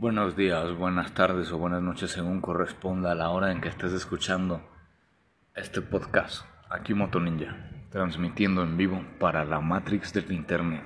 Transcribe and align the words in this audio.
Buenos 0.00 0.34
días, 0.34 0.74
buenas 0.78 1.12
tardes 1.12 1.52
o 1.52 1.58
buenas 1.58 1.82
noches 1.82 2.12
según 2.12 2.40
corresponda 2.40 3.12
a 3.12 3.14
la 3.14 3.28
hora 3.28 3.52
en 3.52 3.60
que 3.60 3.68
estés 3.68 3.92
escuchando 3.92 4.62
este 5.54 5.82
podcast. 5.82 6.46
Aquí 6.70 6.94
Moto 6.94 7.20
Ninja, 7.20 7.70
transmitiendo 7.90 8.62
en 8.62 8.78
vivo 8.78 9.04
para 9.18 9.44
la 9.44 9.60
Matrix 9.60 10.14
del 10.14 10.32
Internet. 10.32 10.82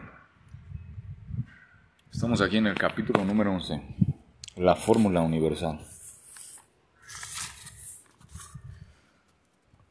Estamos 2.13 2.41
aquí 2.41 2.57
en 2.57 2.67
el 2.67 2.75
capítulo 2.75 3.25
número 3.25 3.53
11, 3.53 3.81
la 4.57 4.75
fórmula 4.75 5.21
universal. 5.21 5.79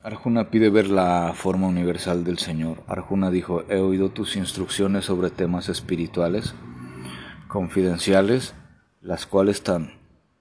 Arjuna 0.02 0.50
pide 0.50 0.70
ver 0.70 0.90
la 0.90 1.32
forma 1.34 1.68
universal 1.68 2.26
del 2.26 2.40
Señor. 2.40 2.84
Arjuna 2.88 3.32
dijo, 3.32 3.64
he 3.70 3.78
oído 3.78 4.10
tus 4.10 4.36
instrucciones 4.36 5.06
sobre 5.06 5.30
temas 5.30 5.70
espirituales, 5.70 6.56
confidenciales, 7.48 8.54
las 9.04 9.26
cuales 9.26 9.62
tan 9.64 9.92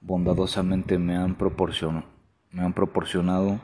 bondadosamente 0.00 0.96
me 0.96 1.16
han 1.16 1.34
proporcionado, 1.34 2.06
me 2.52 2.62
han 2.62 2.72
proporcionado, 2.72 3.60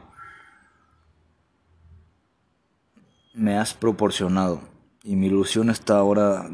me 3.32 3.56
has 3.56 3.74
proporcionado, 3.74 4.60
y 5.04 5.14
mi 5.14 5.28
ilusión 5.28 5.70
está 5.70 5.98
ahora 5.98 6.50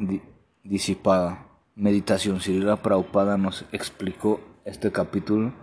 disipada. 0.62 1.46
Meditación 1.74 2.40
Sirila 2.40 2.82
Prabhupada 2.82 3.38
nos 3.38 3.64
explicó 3.72 4.40
este 4.66 4.92
capítulo, 4.92 5.54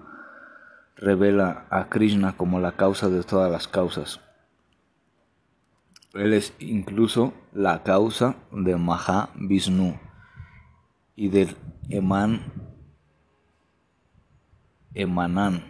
revela 0.95 1.67
a 1.69 1.87
Krishna 1.87 2.35
como 2.35 2.59
la 2.59 2.73
causa 2.73 3.09
de 3.09 3.23
todas 3.23 3.51
las 3.51 3.67
causas. 3.67 4.21
Él 6.13 6.33
es 6.33 6.53
incluso 6.57 7.33
la 7.53 7.83
causa 7.83 8.35
de 8.51 8.75
Maha 8.75 9.29
Vishnu 9.35 9.97
y 11.15 11.29
del 11.29 11.55
Eman 11.89 12.70
emanan 14.93 15.63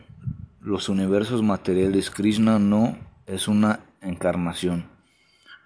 los 0.60 0.90
universos 0.90 1.44
materiales. 1.44 2.10
Krishna 2.10 2.60
no 2.60 2.98
es 3.26 3.48
una 3.48 3.82
encarnación, 4.02 4.90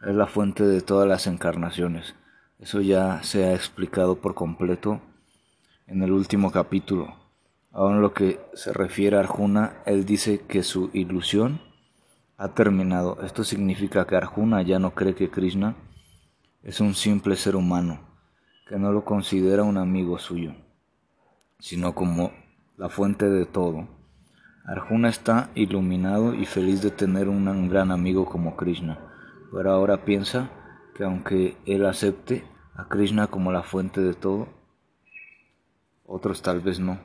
es 0.05 0.15
la 0.15 0.27
fuente 0.27 0.63
de 0.63 0.81
todas 0.81 1.07
las 1.07 1.27
encarnaciones. 1.27 2.15
Eso 2.59 2.81
ya 2.81 3.21
se 3.23 3.45
ha 3.45 3.53
explicado 3.53 4.17
por 4.21 4.33
completo 4.33 5.01
en 5.87 6.03
el 6.03 6.11
último 6.11 6.51
capítulo. 6.51 7.15
Ahora 7.71 7.95
en 7.95 8.01
lo 8.01 8.13
que 8.13 8.39
se 8.53 8.71
refiere 8.71 9.17
a 9.17 9.19
Arjuna, 9.19 9.81
él 9.85 10.05
dice 10.05 10.41
que 10.47 10.63
su 10.63 10.89
ilusión 10.93 11.59
ha 12.37 12.53
terminado. 12.53 13.21
Esto 13.23 13.43
significa 13.43 14.05
que 14.07 14.15
Arjuna 14.15 14.61
ya 14.61 14.79
no 14.79 14.91
cree 14.91 15.15
que 15.15 15.29
Krishna 15.29 15.75
es 16.63 16.79
un 16.79 16.95
simple 16.95 17.35
ser 17.35 17.55
humano, 17.55 17.99
que 18.67 18.77
no 18.79 18.91
lo 18.91 19.03
considera 19.03 19.63
un 19.63 19.77
amigo 19.77 20.17
suyo, 20.17 20.55
sino 21.59 21.93
como 21.93 22.31
la 22.77 22.89
fuente 22.89 23.29
de 23.29 23.45
todo. 23.45 23.87
Arjuna 24.65 25.09
está 25.09 25.49
iluminado 25.55 26.33
y 26.33 26.45
feliz 26.45 26.81
de 26.81 26.91
tener 26.91 27.29
un 27.29 27.69
gran 27.69 27.91
amigo 27.91 28.25
como 28.25 28.55
Krishna, 28.55 28.99
pero 29.51 29.71
ahora 29.71 30.03
piensa 30.05 30.49
que 30.95 31.03
aunque 31.03 31.57
él 31.65 31.85
acepte 31.85 32.43
a 32.73 32.87
Krishna 32.87 33.27
como 33.27 33.51
la 33.51 33.63
fuente 33.63 34.01
de 34.01 34.13
todo, 34.13 34.47
otros 36.05 36.41
tal 36.41 36.61
vez 36.61 36.79
no. 36.79 36.99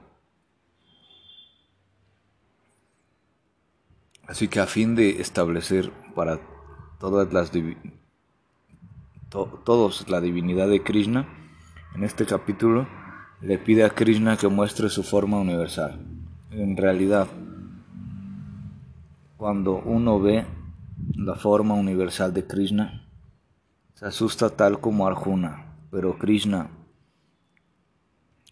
Así 4.26 4.48
que 4.48 4.60
a 4.60 4.66
fin 4.66 4.94
de 4.94 5.20
establecer 5.20 5.92
para 6.14 6.38
todas 6.98 7.32
las 7.32 7.50
todos 9.28 10.08
la 10.08 10.20
divinidad 10.20 10.68
de 10.68 10.82
Krishna, 10.82 11.28
en 11.94 12.04
este 12.04 12.26
capítulo 12.26 12.86
le 13.40 13.58
pide 13.58 13.84
a 13.84 13.90
Krishna 13.90 14.36
que 14.36 14.48
muestre 14.48 14.88
su 14.90 15.02
forma 15.02 15.38
universal. 15.38 15.98
En 16.50 16.76
realidad, 16.76 17.26
cuando 19.36 19.76
uno 19.78 20.20
ve 20.20 20.44
la 21.14 21.36
forma 21.36 21.74
universal 21.74 22.34
de 22.34 22.46
Krishna, 22.46 23.08
se 23.94 24.06
asusta 24.06 24.50
tal 24.50 24.80
como 24.80 25.06
Arjuna, 25.06 25.74
pero 25.90 26.18
Krishna 26.18 26.70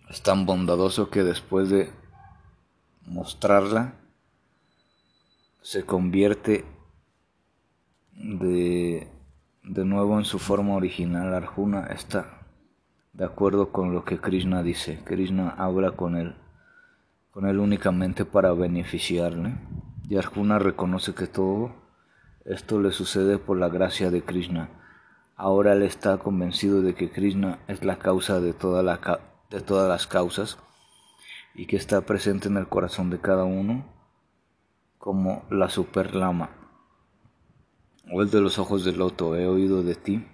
es 0.09 0.23
tan 0.23 0.47
bondadoso 0.47 1.11
que 1.11 1.23
después 1.23 1.69
de 1.69 1.91
mostrarla, 3.05 3.95
se 5.61 5.85
convierte 5.85 6.65
de, 8.13 9.07
de 9.65 9.85
nuevo 9.85 10.19
en 10.19 10.25
su 10.25 10.39
forma 10.39 10.75
original. 10.75 11.35
Arjuna 11.35 11.89
está 11.89 12.38
de 13.19 13.25
acuerdo 13.25 13.73
con 13.73 13.93
lo 13.93 14.05
que 14.05 14.21
Krishna 14.21 14.63
dice. 14.63 15.01
Krishna 15.05 15.51
habla 15.59 15.91
con 15.91 16.17
él, 16.17 16.37
con 17.33 17.49
él 17.49 17.59
únicamente 17.59 18.25
para 18.25 18.53
beneficiarle. 18.53 19.57
Y 20.09 20.17
Arjuna 20.17 20.61
reconoce 20.61 21.15
que 21.15 21.27
todo 21.27 21.73
esto 22.45 22.81
le 22.81 22.93
sucede 22.93 23.39
por 23.39 23.59
la 23.59 23.69
gracia 23.69 24.13
de 24.13 24.23
Krishna. 24.23 24.69
Ahora 25.35 25.73
él 25.73 25.83
está 25.83 26.19
convencido 26.19 26.81
de 26.81 26.95
que 26.95 27.11
Krishna 27.11 27.59
es 27.67 27.85
la 27.85 27.99
causa 27.99 28.39
de, 28.39 28.53
de 28.53 29.61
todas 29.63 29.89
las 29.89 30.07
causas 30.07 30.59
y 31.57 31.67
que 31.67 31.77
está 31.77 32.03
presente 32.03 32.47
en 32.47 32.57
el 32.57 32.69
corazón 32.69 33.11
de 33.11 33.19
cada 33.19 33.43
uno 33.43 33.85
como 34.99 35.45
la 35.51 35.69
superlama 35.69 36.51
o 38.13 38.23
el 38.23 38.31
de 38.31 38.41
los 38.41 38.61
ojos 38.61 38.85
del 38.85 38.99
loto. 38.99 39.35
He 39.35 39.49
oído 39.49 39.83
de 39.83 39.97
ti 39.97 40.25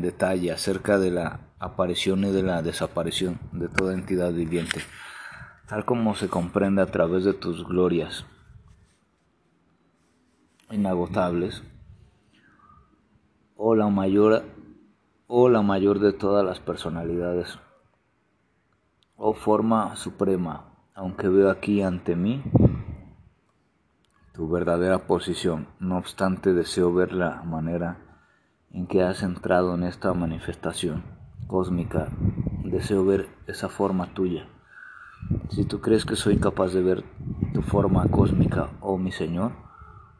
detalle 0.00 0.52
acerca 0.52 0.98
de 0.98 1.10
la 1.10 1.40
aparición 1.58 2.24
y 2.24 2.30
de 2.30 2.42
la 2.42 2.62
desaparición 2.62 3.38
de 3.52 3.68
toda 3.68 3.94
entidad 3.94 4.32
viviente, 4.32 4.80
tal 5.68 5.84
como 5.84 6.14
se 6.14 6.28
comprende 6.28 6.82
a 6.82 6.86
través 6.86 7.24
de 7.24 7.32
tus 7.32 7.66
glorias 7.66 8.26
inagotables, 10.70 11.62
o 13.56 13.74
la 13.74 13.88
mayor 13.88 14.44
o 15.28 15.48
la 15.48 15.62
mayor 15.62 15.98
de 15.98 16.12
todas 16.12 16.44
las 16.44 16.60
personalidades, 16.60 17.58
o 19.16 19.34
forma 19.34 19.96
suprema, 19.96 20.72
aunque 20.94 21.28
veo 21.28 21.50
aquí 21.50 21.82
ante 21.82 22.14
mí 22.14 22.42
tu 24.32 24.48
verdadera 24.48 25.06
posición, 25.06 25.68
no 25.80 25.96
obstante 25.96 26.52
deseo 26.52 26.92
ver 26.92 27.12
la 27.12 27.42
manera 27.42 28.05
en 28.76 28.86
que 28.86 29.02
has 29.02 29.22
entrado 29.22 29.74
en 29.74 29.84
esta 29.84 30.12
manifestación 30.12 31.02
cósmica. 31.46 32.08
Deseo 32.64 33.06
ver 33.06 33.26
esa 33.46 33.70
forma 33.70 34.12
tuya. 34.12 34.46
Si 35.48 35.64
tú 35.64 35.80
crees 35.80 36.04
que 36.04 36.14
soy 36.14 36.36
capaz 36.36 36.74
de 36.74 36.82
ver 36.82 37.02
tu 37.54 37.62
forma 37.62 38.06
cósmica, 38.08 38.68
oh 38.82 38.98
mi 38.98 39.12
Señor, 39.12 39.52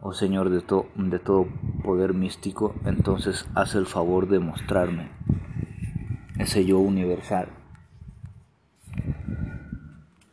oh 0.01 0.15
Señor 0.15 0.49
de, 0.49 0.63
todo 0.63 1.47
poder 1.85 2.15
místico, 2.15 2.75
entonces 2.87 3.47
haz 3.55 3.75
el 3.75 3.85
favor 3.85 4.27
de 4.27 4.39
mostrarme 4.39 5.11
ese 6.39 6.65
yo 6.65 6.79
universal. 6.79 7.49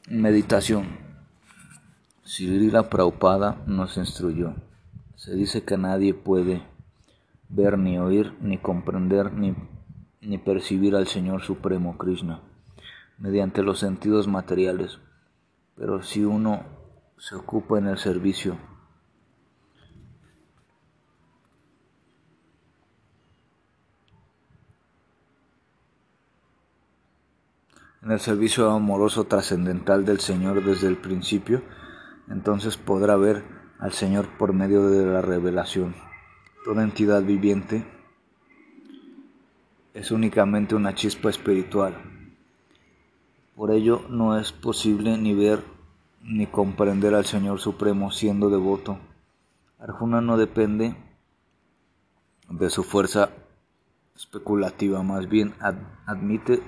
Meditación. 0.09 1.03
Sirila 2.23 2.89
Prabhupada 2.89 3.57
nos 3.67 3.97
instruyó. 3.97 4.53
Se 5.15 5.35
dice 5.35 5.63
que 5.63 5.77
nadie 5.77 6.13
puede 6.13 6.72
ver, 7.49 7.77
ni 7.77 7.99
oír, 7.99 8.33
ni 8.41 8.57
comprender, 8.57 9.33
ni, 9.33 9.55
ni 10.21 10.37
percibir 10.37 10.95
al 10.95 11.07
Señor 11.07 11.41
Supremo 11.41 11.97
Krishna 11.97 12.41
mediante 13.17 13.63
los 13.63 13.79
sentidos 13.79 14.27
materiales. 14.27 14.99
Pero 15.75 16.03
si 16.03 16.23
uno 16.23 16.63
se 17.17 17.35
ocupa 17.35 17.79
en 17.79 17.87
el 17.87 17.97
servicio, 17.97 18.57
en 28.01 28.11
el 28.11 28.19
servicio 28.19 28.69
amoroso 28.69 29.23
trascendental 29.23 30.05
del 30.05 30.19
Señor 30.19 30.63
desde 30.63 30.87
el 30.87 30.97
principio, 30.97 31.63
entonces 32.29 32.77
podrá 32.77 33.15
ver 33.15 33.43
al 33.79 33.93
Señor 33.93 34.27
por 34.37 34.53
medio 34.53 34.89
de 34.89 35.05
la 35.05 35.21
revelación. 35.21 35.95
Toda 36.63 36.83
entidad 36.83 37.21
viviente 37.23 37.83
es 39.93 40.11
únicamente 40.11 40.75
una 40.75 40.95
chispa 40.95 41.29
espiritual. 41.29 41.93
Por 43.53 43.71
ello 43.71 44.05
no 44.09 44.39
es 44.39 44.53
posible 44.53 45.17
ni 45.17 45.33
ver 45.33 45.61
ni 46.21 46.47
comprender 46.47 47.15
al 47.15 47.25
Señor 47.25 47.59
Supremo 47.59 48.11
siendo 48.11 48.49
devoto. 48.49 48.97
Arjuna 49.77 50.21
no 50.21 50.37
depende 50.37 50.95
de 52.49 52.69
su 52.69 52.83
fuerza 52.83 53.31
especulativa, 54.15 55.03
más 55.03 55.27
bien 55.27 55.55
admite 56.05 56.63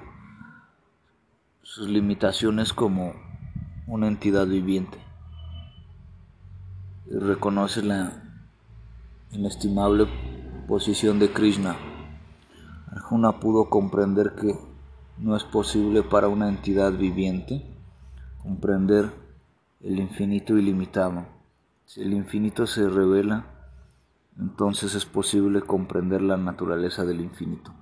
sus 1.62 1.88
limitaciones 1.88 2.74
como 2.74 3.14
una 3.88 4.10
entidad 4.10 4.46
viviente 4.46 4.98
y 7.06 7.18
reconoce 7.18 7.82
la 7.82 8.26
inestimable 9.36 10.08
posición 10.68 11.20
de 11.20 11.32
Krishna. 11.32 11.76
Arjuna 12.92 13.40
pudo 13.40 13.70
comprender 13.70 14.36
que 14.36 14.58
no 15.18 15.36
es 15.36 15.44
posible 15.44 16.04
para 16.04 16.28
una 16.28 16.50
entidad 16.50 16.94
viviente 16.94 17.66
comprender 18.42 19.12
el 19.82 20.00
infinito 20.00 20.58
ilimitado. 20.58 21.26
Si 21.86 22.02
el 22.02 22.14
infinito 22.14 22.66
se 22.68 22.90
revela, 22.90 23.46
entonces 24.38 24.96
es 24.96 25.06
posible 25.06 25.62
comprender 25.62 26.22
la 26.22 26.38
naturaleza 26.38 27.06
del 27.06 27.22
infinito 27.22 27.74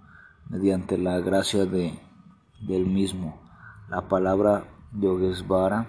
mediante 0.49 0.97
la 0.97 1.19
gracia 1.19 1.65
de, 1.65 1.99
del 2.67 2.85
mismo. 2.85 3.41
La 3.89 4.07
palabra 4.07 4.65
Yogesvara 4.93 5.87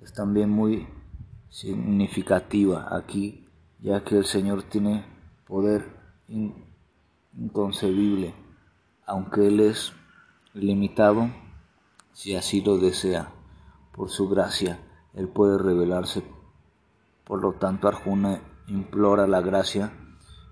es 0.00 0.12
también 0.12 0.50
muy 0.50 0.86
significativa 1.48 2.94
aquí, 2.96 3.47
ya 3.80 4.04
que 4.04 4.16
el 4.16 4.24
Señor 4.24 4.62
tiene 4.64 5.04
poder 5.46 5.84
inconcebible, 7.36 8.34
aunque 9.06 9.46
Él 9.46 9.60
es 9.60 9.92
limitado, 10.54 11.30
si 12.12 12.34
así 12.34 12.60
lo 12.60 12.78
desea. 12.78 13.32
Por 13.92 14.10
su 14.10 14.28
gracia, 14.28 14.80
Él 15.14 15.28
puede 15.28 15.58
revelarse. 15.58 16.22
Por 17.24 17.42
lo 17.42 17.54
tanto, 17.54 17.88
Arjuna 17.88 18.40
implora 18.66 19.26
la 19.26 19.40
gracia 19.40 19.92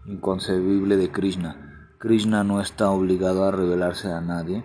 inconcebible 0.06 0.96
de 0.96 1.10
Krishna. 1.10 1.94
Krishna 1.98 2.44
no 2.44 2.60
está 2.60 2.90
obligado 2.90 3.44
a 3.44 3.50
revelarse 3.50 4.12
a 4.12 4.20
nadie, 4.20 4.64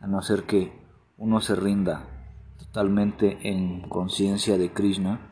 a 0.00 0.06
no 0.06 0.22
ser 0.22 0.44
que 0.44 0.72
uno 1.16 1.40
se 1.40 1.56
rinda 1.56 2.04
totalmente 2.58 3.38
en 3.48 3.88
conciencia 3.88 4.58
de 4.58 4.72
Krishna 4.72 5.27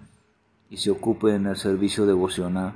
y 0.69 0.79
se 0.79 0.91
ocupe 0.91 1.35
en 1.35 1.47
el 1.47 1.57
servicio 1.57 2.07
devocional. 2.07 2.75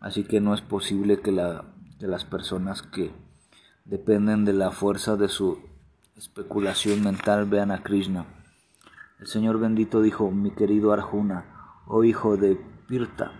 Así 0.00 0.24
que 0.24 0.40
no 0.40 0.54
es 0.54 0.60
posible 0.60 1.20
que, 1.20 1.32
la, 1.32 1.64
que 1.98 2.06
las 2.06 2.24
personas 2.24 2.82
que 2.82 3.12
dependen 3.84 4.44
de 4.44 4.52
la 4.52 4.70
fuerza 4.70 5.16
de 5.16 5.28
su 5.28 5.58
especulación 6.16 7.02
mental 7.02 7.46
vean 7.46 7.70
a 7.70 7.82
Krishna. 7.82 8.26
El 9.18 9.26
Señor 9.26 9.58
bendito 9.58 10.02
dijo, 10.02 10.30
mi 10.30 10.50
querido 10.50 10.92
Arjuna, 10.92 11.82
oh 11.86 12.04
hijo 12.04 12.36
de 12.36 12.60
Pirta, 12.86 13.32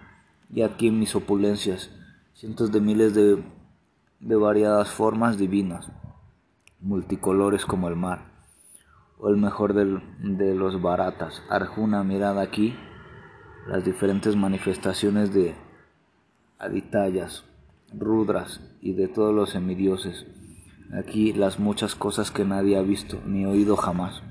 y 0.50 0.62
aquí 0.62 0.90
mis 0.90 1.14
opulencias, 1.14 1.90
cientos 2.34 2.72
de 2.72 2.80
miles 2.80 3.14
de, 3.14 3.44
de 4.20 4.36
variadas 4.36 4.90
formas 4.90 5.36
divinas, 5.36 5.90
multicolores 6.80 7.66
como 7.66 7.88
el 7.88 7.96
mar, 7.96 8.32
o 9.18 9.28
el 9.28 9.36
mejor 9.36 9.74
de 9.74 10.54
los 10.54 10.80
baratas. 10.80 11.42
Arjuna, 11.50 12.02
mirad 12.04 12.38
aquí 12.38 12.74
las 13.68 13.84
diferentes 13.84 14.36
manifestaciones 14.36 15.34
de 15.34 15.54
aditayas, 16.58 17.44
rudras 17.92 18.60
y 18.80 18.92
de 18.92 19.08
todos 19.08 19.34
los 19.34 19.50
semidioses. 19.50 20.26
Aquí 20.92 21.32
las 21.32 21.58
muchas 21.58 21.94
cosas 21.94 22.30
que 22.30 22.44
nadie 22.44 22.76
ha 22.76 22.82
visto 22.82 23.20
ni 23.26 23.44
oído 23.44 23.76
jamás. 23.76 24.22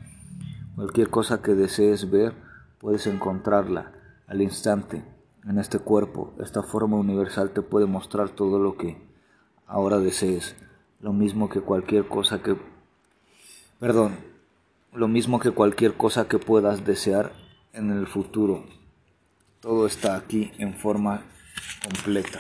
Cualquier 0.76 1.10
cosa 1.10 1.42
que 1.42 1.54
desees 1.54 2.10
ver, 2.10 2.34
puedes 2.80 3.08
encontrarla 3.08 3.92
al 4.28 4.42
instante 4.42 5.04
en 5.46 5.60
este 5.60 5.80
cuerpo. 5.80 6.34
Esta 6.40 6.64
forma 6.64 6.98
universal 6.98 7.52
te 7.52 7.62
puede 7.62 7.88
mostrar 7.88 8.30
todo 8.30 8.58
lo 8.60 8.78
que 8.78 8.98
ahora 9.68 10.00
desees. 10.00 10.56
Lo 11.02 11.12
mismo 11.12 11.50
que 11.50 11.62
cualquier 11.62 12.08
cosa 12.08 12.42
que... 12.42 12.56
Perdón. 13.80 14.16
Lo 14.94 15.10
mismo 15.10 15.40
que 15.40 15.52
cualquier 15.52 15.96
cosa 15.96 16.30
que 16.30 16.40
puedas 16.40 16.86
desear 16.86 17.34
en 17.74 17.92
el 17.92 18.08
futuro. 18.08 18.64
Todo 19.66 19.88
está 19.88 20.16
aquí 20.16 20.52
en 20.60 20.76
forma 20.76 21.24
completa. 21.84 22.40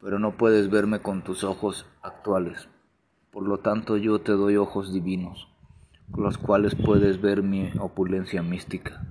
Pero 0.00 0.20
no 0.20 0.36
puedes 0.36 0.70
verme 0.70 1.00
con 1.00 1.24
tus 1.24 1.42
ojos 1.42 1.84
actuales. 2.00 2.68
Por 3.32 3.42
lo 3.42 3.58
tanto 3.58 3.96
yo 3.96 4.20
te 4.20 4.30
doy 4.30 4.56
ojos 4.56 4.92
divinos, 4.92 5.48
con 6.12 6.22
los 6.22 6.38
cuales 6.38 6.76
puedes 6.76 7.20
ver 7.20 7.42
mi 7.42 7.72
opulencia 7.80 8.40
mística. 8.44 9.04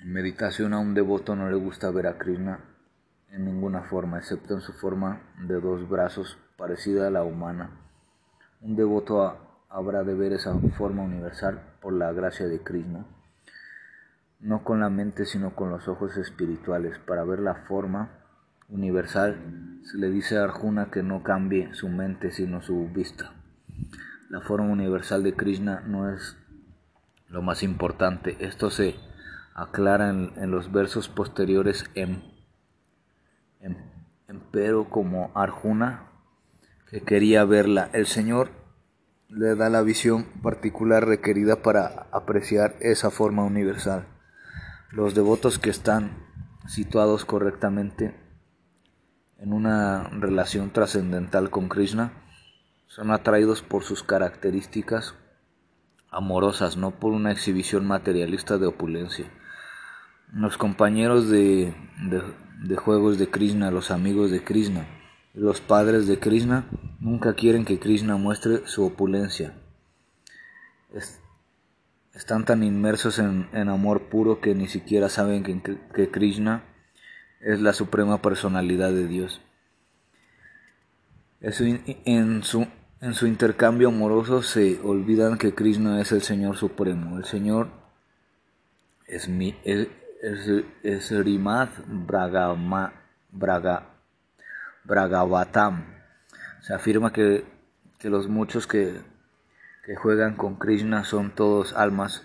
En 0.00 0.10
meditación 0.10 0.72
a 0.72 0.78
un 0.78 0.94
devoto 0.94 1.36
no 1.36 1.50
le 1.50 1.56
gusta 1.56 1.90
ver 1.90 2.06
a 2.06 2.16
Krishna 2.16 2.60
en 3.28 3.44
ninguna 3.44 3.82
forma, 3.82 4.16
excepto 4.16 4.54
en 4.54 4.62
su 4.62 4.72
forma 4.72 5.20
de 5.46 5.60
dos 5.60 5.86
brazos 5.86 6.38
parecida 6.56 7.08
a 7.08 7.10
la 7.10 7.24
humana. 7.24 7.78
Un 8.62 8.74
devoto 8.74 9.51
habrá 9.72 10.04
de 10.04 10.14
ver 10.14 10.32
esa 10.32 10.54
forma 10.76 11.02
universal 11.02 11.62
por 11.80 11.94
la 11.94 12.12
gracia 12.12 12.46
de 12.46 12.60
Krishna, 12.60 13.06
no 14.38 14.64
con 14.64 14.80
la 14.80 14.90
mente 14.90 15.24
sino 15.24 15.54
con 15.54 15.70
los 15.70 15.88
ojos 15.88 16.16
espirituales, 16.18 16.98
para 16.98 17.24
ver 17.24 17.40
la 17.40 17.54
forma 17.54 18.10
universal, 18.68 19.80
se 19.84 19.96
le 19.96 20.10
dice 20.10 20.36
a 20.36 20.44
Arjuna 20.44 20.90
que 20.90 21.02
no 21.02 21.22
cambie 21.22 21.74
su 21.74 21.88
mente 21.88 22.32
sino 22.32 22.62
su 22.62 22.88
vista. 22.88 23.32
La 24.28 24.40
forma 24.40 24.68
universal 24.68 25.22
de 25.22 25.34
Krishna 25.34 25.82
no 25.86 26.10
es 26.10 26.36
lo 27.28 27.42
más 27.42 27.62
importante. 27.62 28.36
Esto 28.40 28.70
se 28.70 28.96
aclara 29.54 30.10
en, 30.10 30.50
los 30.50 30.70
versos 30.72 31.08
posteriores 31.08 31.84
en, 31.94 32.22
pero 34.50 34.88
como 34.88 35.30
Arjuna 35.34 36.04
que 36.88 37.00
quería 37.00 37.44
verla. 37.44 37.88
El 37.92 38.06
Señor 38.06 38.61
le 39.34 39.54
da 39.54 39.70
la 39.70 39.82
visión 39.82 40.24
particular 40.42 41.06
requerida 41.06 41.62
para 41.62 42.06
apreciar 42.12 42.76
esa 42.80 43.10
forma 43.10 43.44
universal. 43.44 44.06
Los 44.90 45.14
devotos 45.14 45.58
que 45.58 45.70
están 45.70 46.18
situados 46.66 47.24
correctamente 47.24 48.14
en 49.38 49.52
una 49.54 50.04
relación 50.10 50.70
trascendental 50.70 51.48
con 51.48 51.68
Krishna 51.68 52.12
son 52.86 53.10
atraídos 53.10 53.62
por 53.62 53.84
sus 53.84 54.02
características 54.02 55.14
amorosas, 56.10 56.76
no 56.76 56.90
por 56.90 57.12
una 57.12 57.32
exhibición 57.32 57.86
materialista 57.86 58.58
de 58.58 58.66
opulencia. 58.66 59.30
Los 60.30 60.58
compañeros 60.58 61.30
de, 61.30 61.74
de, 62.62 62.76
juegos 62.76 63.18
de 63.18 63.30
Krishna, 63.30 63.70
los 63.70 63.90
amigos 63.90 64.30
de 64.30 64.44
Krishna, 64.44 64.86
los 65.34 65.60
padres 65.60 66.06
de 66.06 66.18
Krishna 66.18 66.66
nunca 67.00 67.34
quieren 67.34 67.64
que 67.64 67.78
Krishna 67.78 68.16
muestre 68.16 68.66
su 68.66 68.84
opulencia. 68.84 69.54
están 72.14 72.44
tan 72.44 72.62
inmersos 72.62 73.18
en, 73.18 73.68
amor 73.68 74.08
puro 74.08 74.40
que 74.40 74.54
ni 74.54 74.68
siquiera 74.68 75.08
saben 75.08 75.42
que, 75.42 75.78
que 75.94 76.10
Krishna 76.10 76.64
es 77.40 77.60
la 77.60 77.72
suprema 77.72 78.20
personalidad 78.20 78.92
de 78.92 79.06
Dios. 79.06 79.40
En 81.40 82.42
su, 82.44 82.68
en 83.00 83.14
su 83.14 83.26
intercambio 83.26 83.88
amoroso 83.88 84.42
se 84.42 84.80
olvidan 84.80 85.38
que 85.38 85.54
Krishna 85.54 86.00
es 86.00 86.12
el 86.12 86.22
Señor 86.22 86.56
Supremo. 86.56 87.18
El 87.18 87.24
Señor 87.24 87.68
es, 89.08 89.28
mi, 89.28 89.56
es, 89.64 89.88
es, 90.84 91.10
Rimad 91.10 91.68
Bragama, 91.86 92.92
Braga, 93.32 93.91
Bragavatam. 94.84 95.84
Se 96.60 96.74
afirma 96.74 97.12
que, 97.12 97.44
que 97.98 98.10
los 98.10 98.28
muchos 98.28 98.66
que, 98.66 99.00
que 99.84 99.96
juegan 99.96 100.36
con 100.36 100.56
Krishna 100.56 101.04
son 101.04 101.30
todos 101.30 101.72
almas 101.72 102.22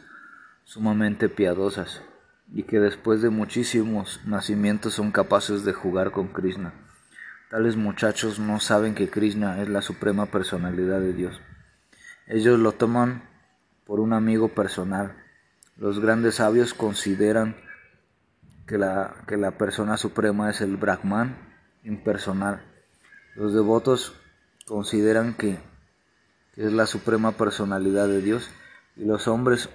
sumamente 0.63 1.29
piadosas 1.29 2.01
y 2.51 2.63
que 2.63 2.79
después 2.79 3.21
de 3.21 3.29
muchísimos 3.29 4.21
nacimientos 4.25 4.93
son 4.93 5.11
capaces 5.11 5.63
de 5.63 5.73
jugar 5.73 6.11
con 6.11 6.27
Krishna. 6.29 6.73
Tales 7.49 7.77
muchachos 7.77 8.39
no 8.39 8.59
saben 8.59 8.93
que 8.93 9.09
Krishna 9.09 9.61
es 9.61 9.69
la 9.69 9.81
suprema 9.81 10.25
personalidad 10.25 10.99
de 10.99 11.13
Dios. 11.13 11.39
Ellos 12.27 12.59
lo 12.59 12.73
toman 12.73 13.23
por 13.85 13.99
un 14.01 14.13
amigo 14.13 14.49
personal. 14.49 15.15
Los 15.77 15.99
grandes 15.99 16.35
sabios 16.35 16.73
consideran 16.73 17.55
que 18.65 18.77
la, 18.77 19.15
que 19.27 19.37
la 19.37 19.51
persona 19.51 19.95
suprema 19.95 20.49
es 20.49 20.59
el 20.59 20.75
Brahman 20.75 21.46
impersonal. 21.87 22.61
Los 23.35 23.53
devotos 23.53 24.13
consideran 24.65 25.33
que, 25.33 25.59
es 26.55 26.73
la 26.73 26.85
suprema 26.87 27.33
personalidad 27.33 28.07
de 28.07 28.21
Dios 28.21 28.49
y 28.95 29.05
los 29.05 29.27
hombres 29.27 29.69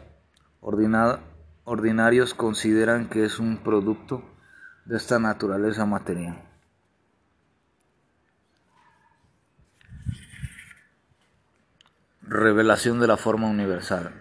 ordinarios 0.61 2.35
consideran 2.35 3.09
que 3.09 3.25
es 3.25 3.38
un 3.38 3.59
producto 3.59 4.23
de 4.85 4.97
esta 4.97 5.19
naturaleza 5.19 5.87
material. 5.87 6.42
Revelación 12.23 13.00
de 13.00 13.07
la 13.07 13.16
forma 13.16 13.49
universal. 13.49 14.12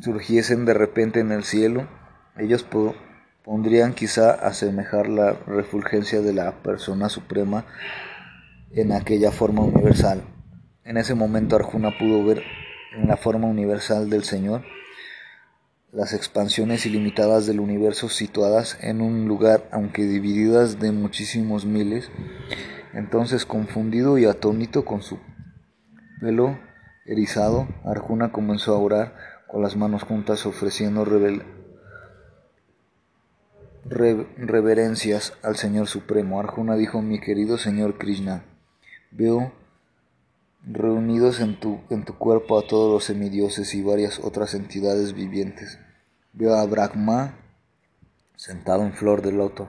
surgiesen 0.00 0.64
de 0.64 0.74
repente 0.74 1.20
en 1.20 1.32
el 1.32 1.44
cielo, 1.44 1.88
ellos 2.36 2.66
pondrían 3.44 3.94
quizá 3.94 4.30
a 4.30 4.48
asemejar 4.48 5.08
la 5.08 5.32
refulgencia 5.46 6.20
de 6.20 6.32
la 6.32 6.62
persona 6.62 7.08
suprema 7.08 7.64
en 8.72 8.92
aquella 8.92 9.30
forma 9.30 9.62
universal. 9.62 10.22
En 10.84 10.96
ese 10.96 11.14
momento 11.14 11.56
Arjuna 11.56 11.96
pudo 11.96 12.24
ver 12.24 12.42
en 12.96 13.08
la 13.08 13.16
forma 13.16 13.46
universal 13.46 14.10
del 14.10 14.24
Señor 14.24 14.62
las 15.92 16.12
expansiones 16.12 16.84
ilimitadas 16.84 17.46
del 17.46 17.60
universo 17.60 18.08
situadas 18.10 18.76
en 18.82 19.00
un 19.00 19.28
lugar, 19.28 19.66
aunque 19.70 20.02
divididas 20.02 20.78
de 20.78 20.92
muchísimos 20.92 21.64
miles. 21.64 22.10
Entonces, 22.92 23.46
confundido 23.46 24.18
y 24.18 24.26
atónito 24.26 24.84
con 24.84 25.02
su 25.02 25.18
pelo 26.20 26.58
erizado, 27.06 27.68
Arjuna 27.84 28.32
comenzó 28.32 28.74
a 28.74 28.78
orar 28.78 29.14
con 29.46 29.62
las 29.62 29.76
manos 29.76 30.02
juntas 30.02 30.44
ofreciendo 30.46 31.04
reverencias 33.84 35.34
al 35.42 35.56
Señor 35.56 35.86
Supremo. 35.86 36.40
Arjuna 36.40 36.76
dijo, 36.76 37.02
mi 37.02 37.20
querido 37.20 37.58
Señor 37.58 37.98
Krishna, 37.98 38.44
veo 39.10 39.52
reunidos 40.66 41.40
en 41.40 41.60
tu, 41.60 41.80
en 41.90 42.04
tu 42.04 42.18
cuerpo 42.18 42.58
a 42.58 42.66
todos 42.66 42.92
los 42.92 43.04
semidioses 43.04 43.72
y 43.74 43.82
varias 43.82 44.18
otras 44.18 44.54
entidades 44.54 45.12
vivientes. 45.12 45.78
Vio 46.32 46.54
a 46.56 46.66
Brahma 46.66 47.34
sentado 48.34 48.82
en 48.82 48.92
flor 48.92 49.22
de 49.22 49.32
loto, 49.32 49.68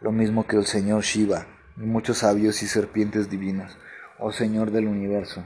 lo 0.00 0.12
mismo 0.12 0.46
que 0.46 0.56
el 0.56 0.66
Señor 0.66 1.02
Shiva 1.02 1.46
y 1.76 1.80
muchos 1.80 2.18
sabios 2.18 2.62
y 2.62 2.66
serpientes 2.66 3.28
divinas, 3.30 3.76
oh 4.18 4.32
Señor 4.32 4.70
del 4.70 4.86
universo. 4.86 5.44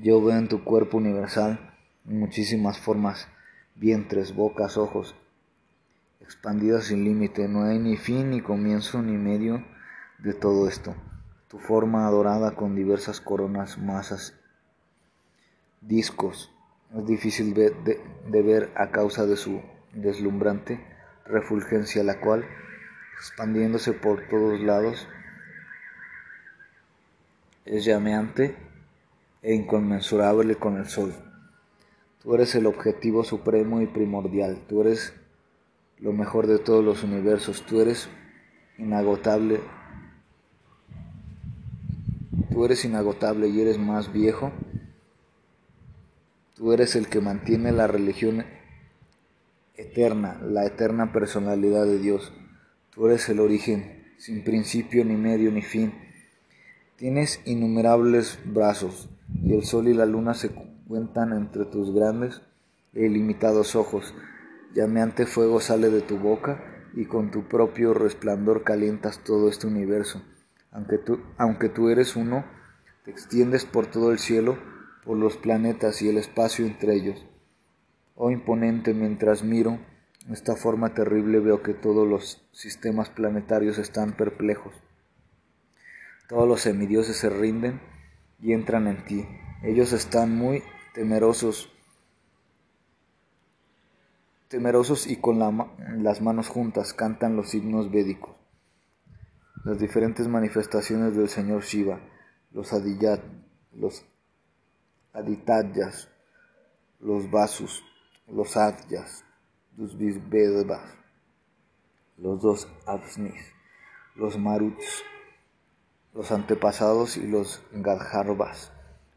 Yo 0.00 0.22
veo 0.22 0.38
en 0.38 0.46
tu 0.46 0.62
cuerpo 0.62 0.98
universal 0.98 1.74
muchísimas 2.04 2.78
formas, 2.78 3.26
vientres, 3.74 4.32
bocas, 4.32 4.76
ojos, 4.76 5.16
expandidas 6.20 6.84
sin 6.84 7.02
límite. 7.02 7.48
No 7.48 7.64
hay 7.64 7.80
ni 7.80 7.96
fin, 7.96 8.30
ni 8.30 8.40
comienzo, 8.40 9.02
ni 9.02 9.16
medio 9.16 9.64
de 10.18 10.34
todo 10.34 10.68
esto. 10.68 10.94
Tu 11.48 11.58
forma 11.58 12.06
adorada 12.06 12.54
con 12.54 12.76
diversas 12.76 13.20
coronas, 13.20 13.76
masas, 13.76 14.38
discos, 15.80 16.52
es 16.94 17.04
difícil 17.04 17.52
de, 17.52 18.00
ver 18.42 18.70
a 18.76 18.92
causa 18.92 19.26
de 19.26 19.36
su 19.36 19.60
deslumbrante 19.94 20.80
refulgencia, 21.24 22.04
la 22.04 22.20
cual, 22.20 22.44
expandiéndose 23.16 23.94
por 23.94 24.28
todos 24.28 24.60
lados, 24.60 25.08
es 27.64 27.84
llameante 27.84 28.67
e 29.42 29.54
inconmensurable 29.54 30.56
con 30.56 30.76
el 30.76 30.86
sol. 30.86 31.14
Tú 32.22 32.34
eres 32.34 32.54
el 32.54 32.66
objetivo 32.66 33.24
supremo 33.24 33.80
y 33.80 33.86
primordial, 33.86 34.58
tú 34.68 34.82
eres 34.82 35.14
lo 35.98 36.12
mejor 36.12 36.46
de 36.46 36.58
todos 36.58 36.84
los 36.84 37.02
universos, 37.02 37.62
tú 37.62 37.80
eres 37.80 38.08
inagotable, 38.76 39.60
tú 42.50 42.64
eres 42.64 42.84
inagotable 42.84 43.48
y 43.48 43.60
eres 43.60 43.78
más 43.78 44.12
viejo 44.12 44.52
Tú 46.58 46.72
eres 46.72 46.96
el 46.96 47.06
que 47.06 47.20
mantiene 47.20 47.70
la 47.70 47.86
religión 47.86 48.44
eterna, 49.76 50.40
la 50.42 50.66
eterna 50.66 51.12
personalidad 51.12 51.86
de 51.86 52.00
Dios. 52.00 52.32
Tú 52.90 53.06
eres 53.06 53.28
el 53.28 53.38
origen, 53.38 54.12
sin 54.18 54.42
principio 54.42 55.04
ni 55.04 55.14
medio 55.14 55.52
ni 55.52 55.62
fin. 55.62 55.94
Tienes 56.96 57.40
innumerables 57.44 58.40
brazos, 58.44 59.08
y 59.34 59.54
el 59.54 59.64
sol 59.64 59.88
y 59.88 59.94
la 59.94 60.06
luna 60.06 60.34
se 60.34 60.50
cuentan 60.86 61.32
entre 61.32 61.64
tus 61.64 61.94
grandes 61.94 62.42
e 62.94 63.06
ilimitados 63.06 63.76
ojos. 63.76 64.14
Llameante 64.74 65.26
fuego 65.26 65.60
sale 65.60 65.90
de 65.90 66.02
tu 66.02 66.18
boca, 66.18 66.62
y 66.94 67.06
con 67.06 67.30
tu 67.30 67.44
propio 67.48 67.94
resplandor 67.94 68.64
calientas 68.64 69.22
todo 69.22 69.48
este 69.48 69.66
universo. 69.66 70.22
Aunque 70.70 70.98
tú, 70.98 71.20
aunque 71.36 71.68
tú 71.68 71.90
eres 71.90 72.16
uno, 72.16 72.44
te 73.04 73.10
extiendes 73.10 73.64
por 73.64 73.86
todo 73.86 74.10
el 74.10 74.18
cielo, 74.18 74.58
por 75.04 75.16
los 75.16 75.36
planetas 75.36 76.02
y 76.02 76.08
el 76.08 76.18
espacio 76.18 76.66
entre 76.66 76.94
ellos. 76.94 77.24
Oh 78.16 78.30
imponente, 78.30 78.94
mientras 78.94 79.44
miro 79.44 79.78
esta 80.30 80.56
forma 80.56 80.92
terrible 80.92 81.40
veo 81.40 81.62
que 81.62 81.72
todos 81.72 82.06
los 82.06 82.46
sistemas 82.52 83.08
planetarios 83.08 83.78
están 83.78 84.12
perplejos. 84.12 84.74
Todos 86.28 86.46
los 86.46 86.60
semidioses 86.60 87.16
se 87.16 87.30
rinden 87.30 87.80
y 88.40 88.52
entran 88.52 88.86
en 88.86 89.04
ti. 89.04 89.26
Ellos 89.62 89.92
están 89.92 90.36
muy 90.36 90.62
temerosos, 90.94 91.70
temerosos 94.48 95.06
y 95.06 95.16
con 95.16 95.38
las 95.38 96.20
manos 96.20 96.48
juntas 96.48 96.94
cantan 96.94 97.36
los 97.36 97.54
himnos 97.54 97.90
védicos. 97.90 98.34
Las 99.64 99.78
diferentes 99.78 100.28
manifestaciones 100.28 101.16
del 101.16 101.28
Señor 101.28 101.62
Shiva, 101.62 102.00
los 102.52 102.72
Adiyat, 102.72 103.20
los 103.72 104.04
Aditayas, 105.12 106.08
los 107.00 107.30
Vasus, 107.30 107.84
los 108.28 108.56
Adyas, 108.56 109.24
los 109.76 109.98
Visvedvas, 109.98 110.94
los 112.16 112.40
dos 112.40 112.68
Avsnis, 112.86 113.52
los 114.14 114.38
Maruts, 114.38 115.02
los 116.18 116.32
antepasados 116.32 117.16
y 117.16 117.28
los 117.28 117.60
Gadharvas, 117.70 118.72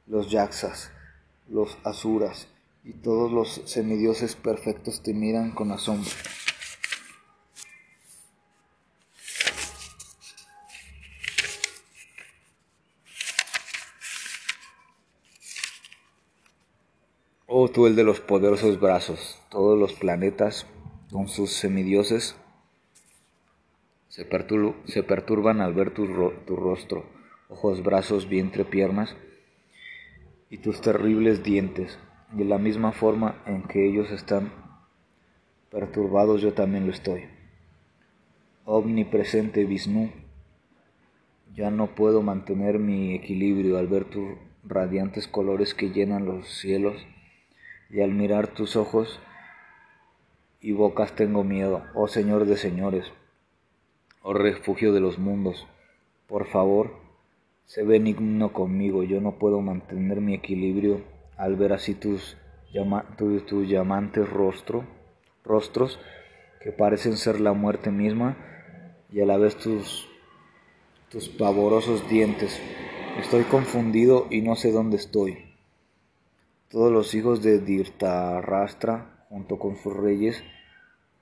los 0.06 0.30
Yaksas, 0.30 0.92
los 1.50 1.80
Asuras 1.84 2.48
y 2.84 2.94
todos 2.94 3.32
los 3.32 3.64
semidioses 3.66 4.36
perfectos 4.36 5.02
te 5.02 5.12
miran 5.12 5.50
con 5.50 5.72
asombro. 5.72 6.12
Oh 17.48 17.68
tú 17.68 17.88
el 17.88 17.96
de 17.96 18.04
los 18.04 18.20
poderosos 18.20 18.80
brazos, 18.80 19.42
todos 19.50 19.80
los 19.80 19.94
planetas 19.94 20.68
con 21.12 21.28
sus 21.28 21.52
semidioses 21.52 22.36
se, 24.86 25.04
perturban 25.04 25.62
al 25.62 25.74
ver 25.74 25.94
tu, 25.94 26.08
tu 26.46 26.56
rostro, 26.56 27.06
ojos, 27.50 27.84
brazos, 27.84 28.28
vientre, 28.30 28.66
piernas 28.66 29.16
y 30.50 30.58
tus 30.58 30.82
terribles 30.82 31.44
dientes. 31.44 32.00
De 32.32 32.46
la 32.46 32.58
misma 32.58 32.94
forma 32.94 33.42
en 33.46 33.64
que 33.64 33.88
ellos 33.88 34.10
están 34.12 34.54
perturbados, 35.70 36.42
yo 36.42 36.54
también 36.54 36.86
lo 36.86 36.94
estoy. 36.94 37.26
Omnipresente 38.66 39.66
Vishnu, 39.66 40.12
ya 41.54 41.72
no 41.72 41.88
puedo 41.88 42.22
mantener 42.22 42.80
mi 42.80 43.16
equilibrio 43.16 43.78
al 43.78 43.88
ver 43.88 44.06
tus 44.06 44.38
radiantes 44.64 45.28
colores 45.28 45.74
que 45.74 45.90
llenan 45.90 46.26
los 46.26 46.48
cielos 46.48 46.96
y 47.90 48.02
al 48.02 48.12
mirar 48.12 48.48
tus 48.48 48.76
ojos 48.76 49.20
y 50.62 50.72
bocas 50.74 51.16
tengo 51.16 51.44
miedo, 51.44 51.84
oh 51.96 52.08
Señor 52.08 52.46
de 52.46 52.56
señores, 52.56 53.12
oh 54.22 54.34
refugio 54.34 54.94
de 54.94 55.00
los 55.00 55.18
mundos, 55.18 55.68
por 56.28 56.46
favor, 56.48 56.94
sé 57.66 57.84
benigno 57.84 58.54
conmigo, 58.54 59.04
yo 59.04 59.22
no 59.22 59.34
puedo 59.34 59.62
mantener 59.62 60.22
mi 60.22 60.34
equilibrio 60.34 61.02
al 61.38 61.56
ver 61.56 61.74
así 61.74 61.96
tus, 61.96 62.38
tus, 63.18 63.68
llamantes 63.68 64.30
rostro, 64.30 64.86
rostros 65.44 66.00
que 66.62 66.72
parecen 66.72 67.18
ser 67.18 67.40
la 67.40 67.54
muerte 67.54 67.92
misma 67.92 68.38
y 69.12 69.22
a 69.22 69.26
la 69.26 69.38
vez 69.38 69.58
tus, 69.58 70.08
tus 71.10 71.30
pavorosos 71.30 72.08
dientes. 72.10 72.62
Estoy 73.20 73.44
confundido 73.44 74.28
y 74.30 74.42
no 74.42 74.56
sé 74.56 74.72
dónde 74.72 74.98
estoy. 74.98 75.38
Todos 76.70 76.92
los 76.92 77.14
hijos 77.16 77.42
de 77.42 77.60
Dirtarrastra, 77.60 79.26
junto 79.30 79.60
con 79.60 79.76
sus 79.76 79.94
reyes, 79.94 80.42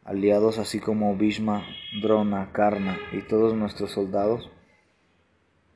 aliados 0.10 0.58
así 0.58 0.80
como 0.80 1.16
Bhishma, 1.16 1.64
Drona, 2.02 2.50
Karna 2.52 2.98
y 3.12 3.22
todos 3.22 3.54
nuestros 3.54 3.92
soldados, 3.92 4.50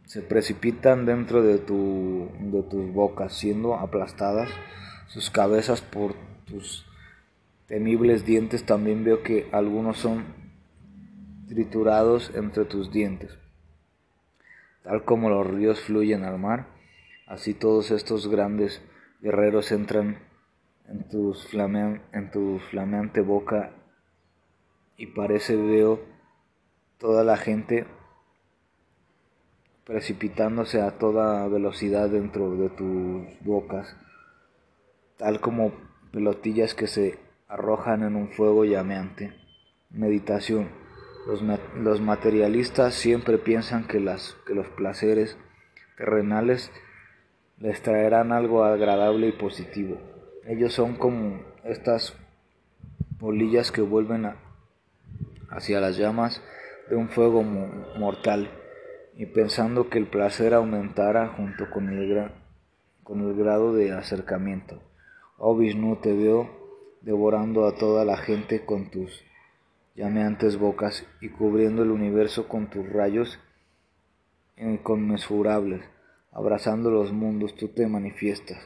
se 0.05 0.23
precipitan 0.23 1.05
dentro 1.05 1.43
de, 1.43 1.59
tu, 1.59 2.29
de 2.39 2.63
tus 2.63 2.91
bocas, 2.91 3.33
siendo 3.33 3.75
aplastadas 3.75 4.49
sus 5.07 5.29
cabezas 5.29 5.81
por 5.81 6.15
tus 6.45 6.83
temibles 7.67 8.25
dientes. 8.25 8.65
También 8.65 9.03
veo 9.03 9.21
que 9.21 9.47
algunos 9.51 9.99
son 9.99 10.25
triturados 11.47 12.31
entre 12.33 12.65
tus 12.65 12.91
dientes. 12.91 13.37
Tal 14.81 15.05
como 15.05 15.29
los 15.29 15.45
ríos 15.45 15.79
fluyen 15.81 16.23
al 16.23 16.39
mar, 16.39 16.69
así 17.27 17.53
todos 17.53 17.91
estos 17.91 18.27
grandes 18.27 18.81
guerreros 19.21 19.71
entran 19.71 20.17
en, 20.89 21.07
tus 21.07 21.47
en 21.53 22.31
tu 22.31 22.59
flameante 22.71 23.21
boca 23.21 23.71
y 24.97 25.07
parece 25.07 25.55
veo 25.55 25.99
toda 26.97 27.23
la 27.23 27.37
gente 27.37 27.85
precipitándose 29.85 30.81
a 30.81 30.97
toda 30.97 31.47
velocidad 31.47 32.09
dentro 32.09 32.55
de 32.55 32.69
tus 32.69 33.25
bocas, 33.41 33.95
tal 35.17 35.41
como 35.41 35.73
pelotillas 36.11 36.73
que 36.73 36.87
se 36.87 37.19
arrojan 37.47 38.03
en 38.03 38.15
un 38.15 38.29
fuego 38.29 38.65
llameante. 38.65 39.33
Meditación. 39.89 40.69
Los, 41.27 42.01
materialistas 42.01 42.95
siempre 42.95 43.37
piensan 43.37 43.87
que, 43.87 43.99
las, 43.99 44.35
que 44.45 44.53
los 44.53 44.67
placeres 44.69 45.37
terrenales 45.97 46.71
les 47.59 47.81
traerán 47.81 48.31
algo 48.31 48.63
agradable 48.63 49.27
y 49.27 49.31
positivo. 49.31 49.97
Ellos 50.45 50.73
son 50.73 50.95
como 50.95 51.41
estas 51.63 52.17
polillas 53.19 53.71
que 53.71 53.81
vuelven 53.81 54.25
hacia 55.55 55.79
las 55.79 55.97
llamas 55.97 56.41
de 56.89 56.95
un 56.95 57.09
fuego 57.09 57.43
mortal 57.43 58.49
y 59.15 59.27
pensando 59.27 59.89
que 59.89 59.99
el 59.99 60.07
placer 60.07 60.53
aumentara 60.53 61.27
junto 61.29 61.69
con 61.69 61.89
el, 61.89 62.31
con 63.03 63.21
el 63.21 63.35
grado 63.35 63.73
de 63.73 63.91
acercamiento. 63.91 64.81
Oh 65.37 65.55
Vishnu, 65.55 65.97
te 65.97 66.13
veo 66.13 66.49
devorando 67.01 67.67
a 67.67 67.75
toda 67.75 68.05
la 68.05 68.17
gente 68.17 68.65
con 68.65 68.89
tus 68.89 69.23
llameantes 69.95 70.57
bocas 70.57 71.05
y 71.21 71.29
cubriendo 71.29 71.83
el 71.83 71.91
universo 71.91 72.47
con 72.47 72.69
tus 72.69 72.89
rayos 72.91 73.39
inconmensurables. 74.57 75.83
Abrazando 76.31 76.89
los 76.89 77.11
mundos, 77.11 77.55
tú 77.55 77.67
te 77.67 77.85
manifiestas. 77.87 78.59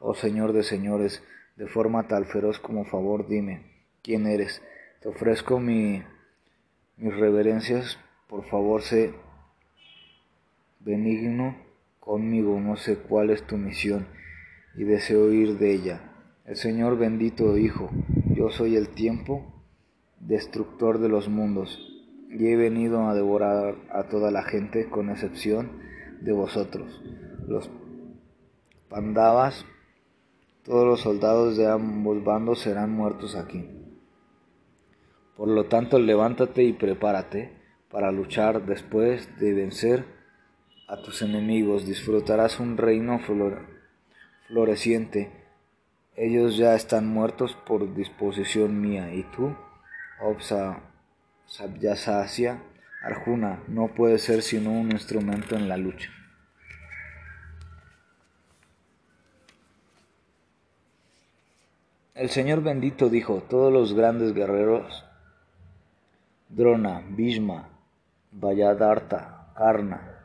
Oh 0.00 0.14
Señor 0.14 0.52
de 0.52 0.64
señores, 0.64 1.22
de 1.56 1.68
forma 1.68 2.08
tal 2.08 2.24
feroz 2.24 2.58
como 2.58 2.84
favor, 2.84 3.28
dime, 3.28 3.86
¿quién 4.02 4.26
eres? 4.26 4.60
Te 5.00 5.08
ofrezco 5.08 5.60
mi, 5.60 6.02
mis 6.96 7.14
reverencias, 7.14 7.98
por 8.28 8.44
favor, 8.44 8.82
sé 8.82 9.14
benigno 10.80 11.56
conmigo, 12.00 12.58
no 12.60 12.76
sé 12.76 12.96
cuál 12.96 13.30
es 13.30 13.46
tu 13.46 13.56
misión 13.56 14.06
y 14.76 14.84
deseo 14.84 15.32
ir 15.32 15.58
de 15.58 15.74
ella. 15.74 16.12
El 16.44 16.56
Señor 16.56 16.98
bendito 16.98 17.56
Hijo, 17.56 17.90
yo 18.34 18.50
soy 18.50 18.76
el 18.76 18.88
tiempo, 18.88 19.62
destructor 20.18 20.98
de 20.98 21.08
los 21.08 21.28
mundos, 21.28 21.78
y 22.30 22.46
he 22.46 22.56
venido 22.56 23.06
a 23.08 23.14
devorar 23.14 23.76
a 23.90 24.04
toda 24.04 24.30
la 24.30 24.42
gente 24.42 24.88
con 24.88 25.10
excepción 25.10 25.70
de 26.20 26.32
vosotros. 26.32 27.02
Los 27.46 27.70
pandavas, 28.88 29.64
todos 30.64 30.86
los 30.86 31.00
soldados 31.00 31.56
de 31.56 31.68
ambos 31.68 32.24
bandos 32.24 32.60
serán 32.60 32.90
muertos 32.90 33.36
aquí. 33.36 33.81
Por 35.36 35.48
lo 35.48 35.64
tanto, 35.64 35.98
levántate 35.98 36.62
y 36.62 36.72
prepárate 36.72 37.52
para 37.90 38.12
luchar 38.12 38.64
después 38.64 39.38
de 39.38 39.54
vencer 39.54 40.04
a 40.88 41.00
tus 41.02 41.22
enemigos, 41.22 41.86
disfrutarás 41.86 42.60
un 42.60 42.76
reino 42.76 43.20
floreciente. 44.46 45.30
Ellos 46.16 46.56
ya 46.56 46.74
están 46.74 47.08
muertos 47.08 47.54
por 47.66 47.94
disposición 47.94 48.80
mía, 48.80 49.14
y 49.14 49.22
tú, 49.24 49.56
Obsa 50.20 50.80
Sabyasasya, 51.46 52.62
Arjuna, 53.02 53.62
no 53.68 53.88
puedes 53.88 54.22
ser 54.22 54.42
sino 54.42 54.70
un 54.70 54.92
instrumento 54.92 55.56
en 55.56 55.68
la 55.68 55.76
lucha. 55.76 56.10
El 62.14 62.28
Señor 62.28 62.62
bendito 62.62 63.08
dijo, 63.08 63.42
todos 63.48 63.72
los 63.72 63.94
grandes 63.94 64.34
guerreros, 64.34 65.04
Drona, 66.54 67.02
Bhishma, 67.08 67.70
Vayadarta, 68.30 69.54
Karna, 69.56 70.18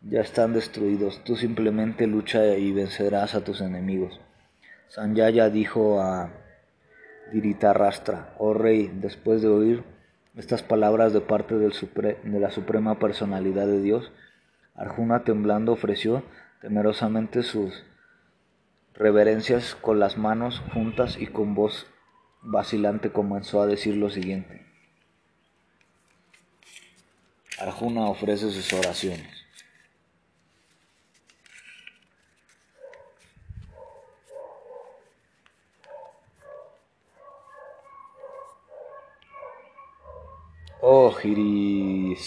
ya 0.00 0.20
están 0.20 0.52
destruidos. 0.52 1.22
Tú 1.22 1.36
simplemente 1.36 2.08
lucha 2.08 2.56
y 2.56 2.72
vencerás 2.72 3.36
a 3.36 3.44
tus 3.44 3.60
enemigos. 3.60 4.20
Sanjaya 4.88 5.48
dijo 5.48 6.00
a 6.00 6.30
Diritarrastra, 7.32 8.34
oh 8.38 8.52
rey, 8.52 8.90
después 8.92 9.42
de 9.42 9.48
oír 9.48 9.84
estas 10.36 10.64
palabras 10.64 11.12
de 11.12 11.20
parte 11.20 11.54
de 11.56 12.40
la 12.40 12.50
suprema 12.50 12.98
personalidad 12.98 13.68
de 13.68 13.80
Dios, 13.80 14.10
Arjuna 14.74 15.22
temblando 15.22 15.70
ofreció 15.70 16.24
temerosamente 16.60 17.44
sus 17.44 17.84
reverencias 18.94 19.76
con 19.76 20.00
las 20.00 20.18
manos 20.18 20.60
juntas 20.74 21.16
y 21.16 21.28
con 21.28 21.54
voz 21.54 21.86
vacilante 22.42 23.10
comenzó 23.12 23.62
a 23.62 23.66
decir 23.66 23.96
lo 23.96 24.10
siguiente. 24.10 24.69
Arjuna 27.60 28.08
ofrece 28.08 28.50
sus 28.50 28.72
oraciones. 28.72 29.40
Oh 40.80 41.12
Girisiquesa, 41.12 42.18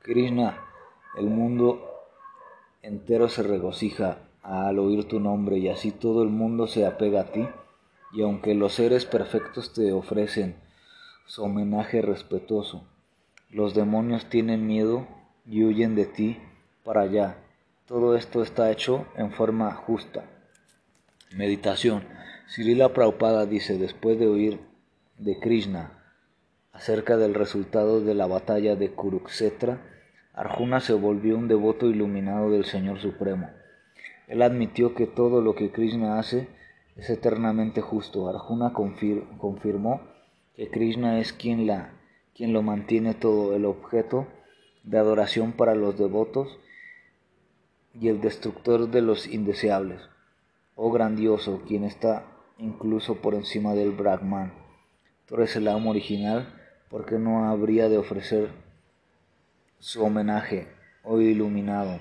Krishna, 0.00 0.58
el 1.16 1.26
mundo 1.26 1.88
entero 2.82 3.28
se 3.28 3.44
regocija 3.44 4.18
al 4.42 4.80
oír 4.80 5.06
tu 5.06 5.20
nombre 5.20 5.58
y 5.58 5.68
así 5.68 5.92
todo 5.92 6.24
el 6.24 6.30
mundo 6.30 6.66
se 6.66 6.84
apega 6.84 7.20
a 7.20 7.30
ti 7.30 7.48
y 8.12 8.22
aunque 8.22 8.56
los 8.56 8.72
seres 8.72 9.06
perfectos 9.06 9.72
te 9.72 9.92
ofrecen 9.92 10.56
su 11.26 11.44
homenaje 11.44 12.02
respetuoso, 12.02 12.84
los 13.52 13.74
demonios 13.74 14.26
tienen 14.26 14.66
miedo 14.66 15.06
y 15.46 15.64
huyen 15.64 15.94
de 15.94 16.06
ti 16.06 16.38
para 16.84 17.02
allá. 17.02 17.36
Todo 17.86 18.16
esto 18.16 18.42
está 18.42 18.70
hecho 18.70 19.06
en 19.16 19.30
forma 19.30 19.72
justa. 19.74 20.24
Meditación. 21.36 22.04
Srila 22.48 22.92
Prabhupada 22.92 23.46
dice, 23.46 23.78
después 23.78 24.18
de 24.18 24.26
oír 24.26 24.60
de 25.18 25.38
Krishna, 25.38 26.02
Acerca 26.72 27.18
del 27.18 27.34
resultado 27.34 28.00
de 28.00 28.14
la 28.14 28.26
batalla 28.26 28.76
de 28.76 28.92
Kuruksetra, 28.92 29.78
Arjuna 30.32 30.80
se 30.80 30.94
volvió 30.94 31.36
un 31.36 31.46
devoto 31.46 31.86
iluminado 31.86 32.50
del 32.50 32.64
Señor 32.64 32.98
Supremo. 32.98 33.50
Él 34.26 34.40
admitió 34.40 34.94
que 34.94 35.06
todo 35.06 35.42
lo 35.42 35.54
que 35.54 35.70
Krishna 35.70 36.18
hace 36.18 36.48
es 36.96 37.10
eternamente 37.10 37.82
justo. 37.82 38.26
Arjuna 38.26 38.72
confirmó 38.72 40.00
que 40.56 40.70
Krishna 40.70 41.20
es 41.20 41.34
quien, 41.34 41.66
la, 41.66 41.92
quien 42.34 42.52
lo 42.52 42.62
mantiene 42.62 43.14
todo, 43.14 43.54
el 43.54 43.64
objeto 43.64 44.26
de 44.84 44.98
adoración 44.98 45.52
para 45.52 45.74
los 45.74 45.98
devotos 45.98 46.58
y 47.94 48.08
el 48.08 48.20
destructor 48.20 48.88
de 48.90 49.02
los 49.02 49.26
indeseables. 49.26 50.00
Oh 50.74 50.90
grandioso, 50.90 51.62
quien 51.66 51.84
está 51.84 52.26
incluso 52.58 53.16
por 53.16 53.34
encima 53.34 53.74
del 53.74 53.92
Brahman. 53.92 54.52
Tú 55.26 55.34
eres 55.34 55.54
el 55.56 55.68
amo 55.68 55.90
original 55.90 56.58
porque 56.88 57.18
no 57.18 57.48
habría 57.48 57.88
de 57.88 57.98
ofrecer 57.98 58.50
su 59.78 60.02
homenaje, 60.02 60.68
oh 61.04 61.20
iluminado, 61.20 62.00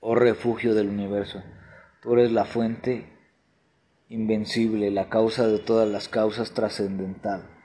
oh 0.00 0.14
refugio 0.14 0.74
del 0.74 0.88
universo. 0.88 1.42
Tú 2.00 2.14
eres 2.14 2.32
la 2.32 2.44
fuente 2.44 3.06
invencible, 4.08 4.90
la 4.90 5.08
causa 5.08 5.46
de 5.46 5.58
todas 5.58 5.88
las 5.88 6.08
causas 6.08 6.52
trascendental 6.52 7.55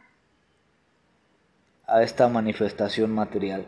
a 1.91 2.03
esta 2.03 2.27
manifestación 2.27 3.11
material. 3.11 3.65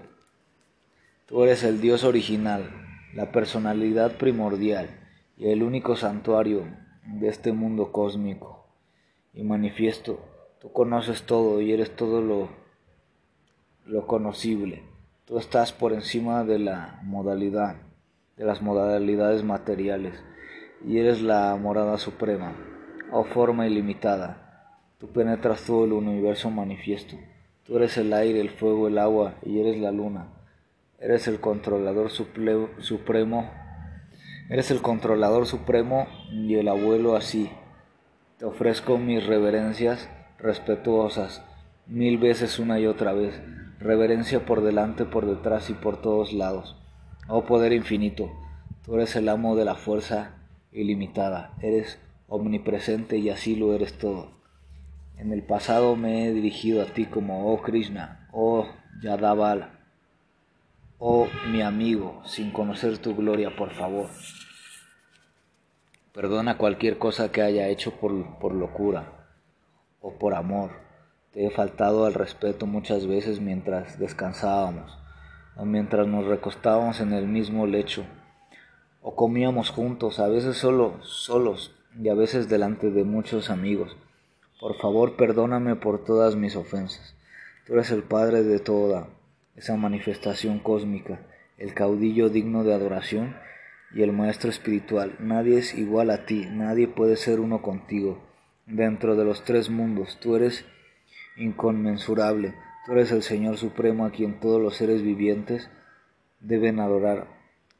Tú 1.27 1.43
eres 1.43 1.63
el 1.63 1.81
Dios 1.81 2.03
original, 2.03 2.69
la 3.13 3.31
personalidad 3.31 4.13
primordial 4.17 4.89
y 5.37 5.49
el 5.49 5.63
único 5.63 5.95
santuario 5.95 6.65
de 7.05 7.27
este 7.27 7.51
mundo 7.51 7.91
cósmico 7.91 8.67
y 9.33 9.43
manifiesto 9.43 10.33
Tú 10.63 10.71
conoces 10.71 11.23
todo 11.23 11.59
y 11.59 11.73
eres 11.73 11.93
todo 11.93 12.21
lo, 12.21 12.47
lo 13.85 14.07
conocible. 14.07 14.81
Tú 15.25 15.37
estás 15.37 15.73
por 15.73 15.91
encima 15.91 16.45
de 16.45 16.57
la 16.57 17.01
modalidad, 17.03 17.75
de 18.37 18.45
las 18.45 18.61
modalidades 18.61 19.43
materiales, 19.43 20.23
y 20.87 20.99
eres 20.99 21.21
la 21.21 21.53
morada 21.57 21.97
suprema, 21.97 22.55
o 23.11 23.25
forma 23.25 23.67
ilimitada. 23.67 24.79
Tú 24.99 25.11
penetras 25.11 25.65
todo 25.65 25.83
el 25.83 25.91
universo 25.91 26.49
manifiesto. 26.49 27.17
Tú 27.65 27.77
eres 27.77 27.97
el 27.97 28.11
aire, 28.13 28.41
el 28.41 28.49
fuego, 28.49 28.87
el 28.87 28.97
agua, 28.97 29.35
y 29.45 29.59
eres 29.59 29.79
la 29.79 29.91
luna. 29.91 30.27
Eres 30.99 31.27
el 31.27 31.39
controlador 31.39 32.09
supremo. 32.09 33.51
Eres 34.49 34.71
el 34.71 34.81
controlador 34.81 35.45
supremo 35.45 36.07
y 36.29 36.55
el 36.55 36.67
abuelo 36.67 37.15
así. 37.15 37.49
Te 38.37 38.45
ofrezco 38.45 38.97
mis 38.97 39.25
reverencias 39.25 40.09
respetuosas, 40.37 41.41
mil 41.87 42.17
veces 42.17 42.59
una 42.59 42.79
y 42.79 42.85
otra 42.85 43.13
vez, 43.13 43.41
reverencia 43.79 44.45
por 44.45 44.61
delante, 44.61 45.05
por 45.05 45.25
detrás 45.25 45.69
y 45.69 45.73
por 45.73 46.01
todos 46.01 46.33
lados. 46.33 46.75
Oh 47.29 47.45
poder 47.45 47.71
infinito, 47.71 48.29
tú 48.83 48.95
eres 48.95 49.15
el 49.15 49.29
amo 49.29 49.55
de 49.55 49.63
la 49.63 49.75
fuerza 49.75 50.35
ilimitada, 50.73 51.53
eres 51.61 51.97
omnipresente 52.27 53.17
y 53.17 53.29
así 53.29 53.55
lo 53.55 53.73
eres 53.73 53.97
todo. 53.97 54.42
En 55.17 55.31
el 55.31 55.43
pasado 55.43 55.95
me 55.95 56.25
he 56.25 56.33
dirigido 56.33 56.81
a 56.81 56.85
ti 56.85 57.05
como, 57.05 57.53
oh 57.53 57.61
Krishna, 57.61 58.27
oh 58.31 58.67
Yadaval, 59.01 59.79
oh 60.97 61.27
mi 61.51 61.61
amigo, 61.61 62.21
sin 62.25 62.51
conocer 62.51 62.97
tu 62.97 63.15
gloria, 63.15 63.55
por 63.55 63.71
favor. 63.71 64.09
Perdona 66.13 66.57
cualquier 66.57 66.97
cosa 66.97 67.31
que 67.31 67.41
haya 67.41 67.69
hecho 67.69 67.91
por, 67.99 68.39
por 68.39 68.53
locura 68.53 69.27
o 70.01 70.13
por 70.17 70.35
amor. 70.35 70.71
Te 71.31 71.45
he 71.45 71.49
faltado 71.49 72.05
al 72.05 72.13
respeto 72.13 72.67
muchas 72.67 73.07
veces 73.07 73.39
mientras 73.39 73.97
descansábamos 73.97 74.97
o 75.55 75.65
mientras 75.65 76.07
nos 76.07 76.25
recostábamos 76.25 76.99
en 76.99 77.13
el 77.13 77.27
mismo 77.27 77.65
lecho 77.65 78.05
o 79.01 79.15
comíamos 79.15 79.69
juntos, 79.69 80.19
a 80.19 80.27
veces 80.27 80.57
solo, 80.57 81.03
solos 81.03 81.75
y 82.01 82.09
a 82.09 82.13
veces 82.13 82.47
delante 82.47 82.89
de 82.89 83.03
muchos 83.03 83.49
amigos. 83.49 83.97
Por 84.63 84.77
favor, 84.77 85.17
perdóname 85.17 85.75
por 85.75 86.05
todas 86.05 86.37
mis 86.37 86.55
ofensas. 86.55 87.17
Tú 87.67 87.73
eres 87.73 87.91
el 87.91 88.01
Padre 88.01 88.43
de 88.43 88.59
toda 88.59 89.09
esa 89.57 89.75
manifestación 89.75 90.59
cósmica, 90.59 91.19
el 91.57 91.73
caudillo 91.73 92.29
digno 92.29 92.63
de 92.63 92.73
adoración 92.73 93.35
y 93.93 94.03
el 94.03 94.13
Maestro 94.13 94.49
espiritual. 94.49 95.17
Nadie 95.19 95.57
es 95.57 95.75
igual 95.77 96.11
a 96.11 96.25
ti, 96.25 96.47
nadie 96.49 96.87
puede 96.87 97.17
ser 97.17 97.41
uno 97.41 97.61
contigo. 97.61 98.23
Dentro 98.65 99.17
de 99.17 99.25
los 99.25 99.43
tres 99.43 99.69
mundos, 99.69 100.17
tú 100.21 100.37
eres 100.37 100.63
inconmensurable, 101.35 102.55
tú 102.85 102.93
eres 102.93 103.11
el 103.11 103.21
Señor 103.21 103.57
Supremo 103.57 104.05
a 104.05 104.11
quien 104.11 104.39
todos 104.39 104.61
los 104.61 104.77
seres 104.77 105.01
vivientes 105.01 105.69
deben 106.39 106.79
adorar. 106.79 107.27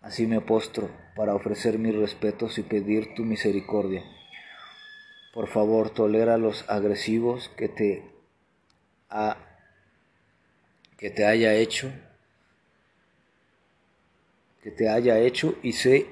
Así 0.02 0.28
me 0.28 0.41
postro 0.41 0.89
para 1.15 1.34
ofrecer 1.34 1.80
mis 1.80 1.96
respetos 1.96 2.58
y 2.58 2.63
pedir 2.63 3.15
tu 3.15 3.24
misericordia. 3.24 4.04
Por 5.34 5.48
favor, 5.48 5.89
tolera 5.89 6.38
los 6.38 6.69
agresivos 6.69 7.50
que 7.58 7.67
te, 7.67 8.04
ha, 9.10 9.38
que 10.98 11.10
te 11.10 11.26
haya 11.26 11.56
hecho 11.56 11.91
que 14.63 14.72
te 14.72 14.88
haya 14.88 15.19
hecho 15.19 15.56
y 15.62 15.74
sé 15.74 16.08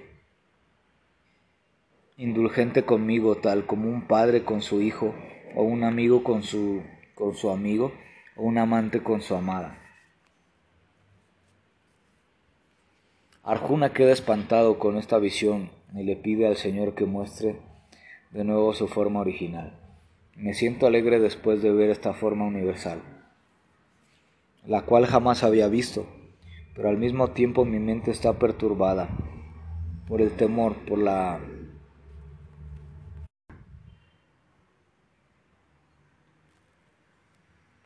indulgente 2.18 2.84
conmigo, 2.84 3.38
tal 3.38 3.66
como 3.66 3.90
un 3.90 4.08
padre 4.08 4.44
con 4.44 4.62
su 4.62 4.82
hijo, 4.82 5.16
o 5.56 5.64
un 5.64 5.86
amigo 5.86 6.24
con 6.24 6.44
su, 6.44 6.84
con 7.16 7.34
su 7.34 7.50
amigo, 7.50 7.94
o 8.36 8.44
un 8.44 8.58
amante 8.58 9.02
con 9.02 9.22
su 9.22 9.36
amada. 9.36 9.78
Arjuna 13.42 13.94
queda 13.94 14.12
espantado 14.12 14.78
con 14.78 14.98
esta 14.98 15.18
visión 15.18 15.72
y 15.96 16.04
le 16.04 16.18
pide 16.18 16.46
al 16.46 16.58
Señor 16.58 16.94
que 16.94 17.06
muestre 17.06 17.56
de 18.32 18.44
nuevo 18.44 18.74
su 18.74 18.88
forma 18.88 19.20
original. 19.20 19.74
Me 20.36 20.54
siento 20.54 20.88
alegre 20.88 21.20
después 21.20 21.62
de 21.62 21.72
ver 21.72 21.90
esta 21.90 22.14
forma 22.14 22.46
universal, 22.46 23.02
la 24.66 24.84
cual 24.84 25.06
jamás 25.06 25.44
había 25.44 25.68
visto 25.68 26.06
pero 26.76 26.90
al 26.90 26.98
mismo 26.98 27.30
tiempo 27.30 27.66
mi 27.66 27.80
mente 27.80 28.12
está 28.12 28.34
perturbada 28.34 29.10
por 30.08 30.22
el 30.22 30.32
temor, 30.32 30.76
por 30.88 31.00
la 31.00 31.40